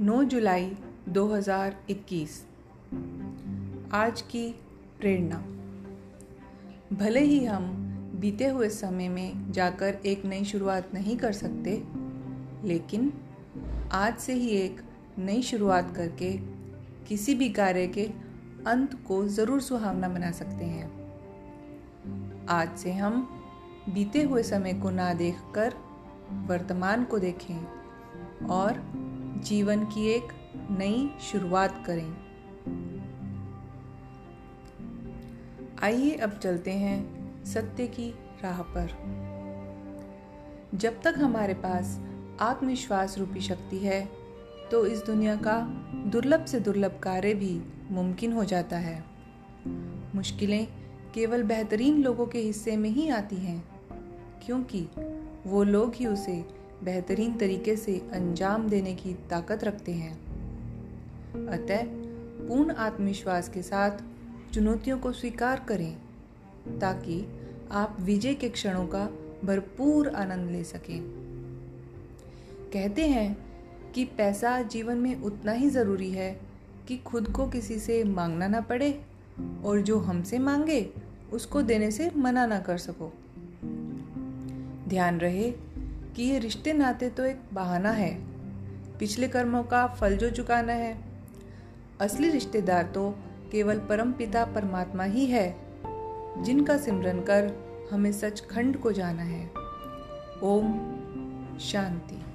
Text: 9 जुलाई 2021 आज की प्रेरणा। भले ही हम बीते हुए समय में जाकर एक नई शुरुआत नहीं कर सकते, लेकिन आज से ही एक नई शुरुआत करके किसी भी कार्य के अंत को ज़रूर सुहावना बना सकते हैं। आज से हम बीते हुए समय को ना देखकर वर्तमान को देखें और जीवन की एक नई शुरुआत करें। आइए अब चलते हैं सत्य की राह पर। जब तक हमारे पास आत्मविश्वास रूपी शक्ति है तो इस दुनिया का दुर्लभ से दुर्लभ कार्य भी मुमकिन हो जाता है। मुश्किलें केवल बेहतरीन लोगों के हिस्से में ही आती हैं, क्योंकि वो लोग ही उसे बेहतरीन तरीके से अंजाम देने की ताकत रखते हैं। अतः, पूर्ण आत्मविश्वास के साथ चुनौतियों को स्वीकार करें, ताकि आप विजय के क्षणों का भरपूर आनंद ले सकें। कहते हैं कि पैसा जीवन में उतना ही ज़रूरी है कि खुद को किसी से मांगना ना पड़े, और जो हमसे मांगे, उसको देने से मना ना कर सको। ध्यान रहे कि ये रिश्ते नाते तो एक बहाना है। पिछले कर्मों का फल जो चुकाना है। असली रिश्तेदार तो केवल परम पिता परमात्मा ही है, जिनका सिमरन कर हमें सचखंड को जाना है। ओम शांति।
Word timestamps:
9 0.00 0.24
जुलाई 0.24 0.76
2021 1.08 2.32
आज 3.92 4.20
की 4.22 4.54
प्रेरणा। 5.00 5.36
भले 6.96 7.20
ही 7.20 7.44
हम 7.44 7.64
बीते 8.20 8.46
हुए 8.46 8.68
समय 8.68 9.08
में 9.08 9.52
जाकर 9.52 9.98
एक 10.06 10.24
नई 10.24 10.44
शुरुआत 10.44 10.90
नहीं 10.94 11.16
कर 11.16 11.32
सकते, 11.32 11.82
लेकिन 12.64 13.12
आज 13.92 14.18
से 14.18 14.32
ही 14.32 14.48
एक 14.48 14.80
नई 15.18 15.42
शुरुआत 15.42 15.94
करके 15.96 16.32
किसी 17.08 17.34
भी 17.34 17.48
कार्य 17.50 17.86
के 17.86 18.04
अंत 18.66 18.98
को 19.06 19.28
ज़रूर 19.28 19.60
सुहावना 19.60 20.08
बना 20.08 20.30
सकते 20.30 20.64
हैं। 20.64 20.90
आज 22.48 22.76
से 22.76 22.92
हम 22.92 23.22
बीते 23.88 24.22
हुए 24.22 24.42
समय 24.42 24.74
को 24.74 24.90
ना 24.90 25.12
देखकर 25.14 25.74
वर्तमान 26.46 27.04
को 27.04 27.18
देखें 27.18 27.66
और 28.46 28.84
जीवन 29.36 29.84
की 29.84 30.06
एक 30.08 30.32
नई 30.70 31.08
शुरुआत 31.20 31.82
करें। 31.86 32.10
आइए 35.82 36.10
अब 36.14 36.38
चलते 36.38 36.70
हैं 36.70 37.44
सत्य 37.44 37.86
की 37.86 38.08
राह 38.42 38.62
पर। 38.62 38.94
जब 40.74 41.00
तक 41.02 41.14
हमारे 41.16 41.54
पास 41.54 41.98
आत्मविश्वास 42.40 43.18
रूपी 43.18 43.40
शक्ति 43.40 43.78
है 43.78 44.08
तो 44.70 44.86
इस 44.86 45.02
दुनिया 45.02 45.36
का 45.36 45.60
दुर्लभ 46.06 46.44
से 46.44 46.60
दुर्लभ 46.60 46.98
कार्य 47.02 47.34
भी 47.34 47.60
मुमकिन 47.90 48.32
हो 48.32 48.44
जाता 48.44 48.78
है। 48.78 49.04
मुश्किलें 50.14 50.66
केवल 51.14 51.42
बेहतरीन 51.42 52.02
लोगों 52.02 52.26
के 52.26 52.38
हिस्से 52.38 52.76
में 52.76 52.90
ही 52.90 53.08
आती 53.08 53.36
हैं, 53.36 53.62
क्योंकि 54.46 54.86
वो 55.46 55.62
लोग 55.62 55.94
ही 55.94 56.06
उसे 56.06 56.44
बेहतरीन 56.84 57.38
तरीके 57.38 57.76
से 57.76 58.08
अंजाम 58.12 58.68
देने 58.68 58.94
की 58.94 59.14
ताकत 59.14 59.64
रखते 59.64 59.92
हैं। 59.92 60.14
अतः, 61.46 61.84
पूर्ण 62.48 62.72
आत्मविश्वास 62.72 63.48
के 63.48 63.62
साथ 63.62 63.90
चुनौतियों 64.54 64.98
को 64.98 65.12
स्वीकार 65.12 65.64
करें, 65.68 65.96
ताकि 66.78 67.26
आप 67.72 67.96
विजय 68.00 68.34
के 68.34 68.48
क्षणों 68.48 68.86
का 68.86 69.10
भरपूर 69.44 70.08
आनंद 70.08 70.50
ले 70.50 70.64
सकें। 70.64 71.00
कहते 72.72 73.08
हैं 73.08 73.38
कि 73.94 74.04
पैसा 74.04 74.62
जीवन 74.62 74.96
में 74.96 75.22
उतना 75.22 75.52
ही 75.52 75.70
ज़रूरी 75.70 76.10
है 76.10 76.40
कि 76.88 76.96
खुद 76.96 77.28
को 77.28 77.48
किसी 77.48 77.78
से 77.78 78.04
मांगना 78.04 78.48
ना 78.48 78.60
पड़े, 78.60 79.02
और 79.64 79.80
जो 79.80 79.98
हमसे 79.98 80.38
मांगे, 80.38 80.90
उसको 81.32 81.62
देने 81.62 81.90
से 81.90 82.10
मना 82.16 82.46
ना 82.46 82.58
कर 82.58 82.78
सको। 82.78 83.12
ध्यान 84.88 85.18
रहे 85.18 85.65
कि 86.16 86.22
ये 86.22 86.38
रिश्ते 86.38 86.72
नाते 86.72 87.10
तो 87.10 87.24
एक 87.24 87.40
बहाना 87.52 87.90
है। 87.90 88.14
पिछले 88.98 89.28
कर्मों 89.28 89.62
का 89.62 89.86
फल 89.86 90.16
जो 90.16 90.30
चुकाना 90.30 90.72
है। 90.72 90.98
असली 92.00 92.30
रिश्तेदार 92.30 92.82
तो 92.82 93.10
केवल 93.52 93.78
परम 93.78 94.12
पिता 94.12 94.44
परमात्मा 94.44 95.04
ही 95.04 95.26
है, 95.26 95.56
जिनका 96.42 96.76
सिमरन 96.76 97.20
कर 97.20 97.52
हमें 97.92 98.12
सचखंड 98.12 98.76
को 98.76 98.92
जाना 98.92 99.22
है। 99.22 99.50
ओम 100.42 100.72
शांति। 101.60 102.25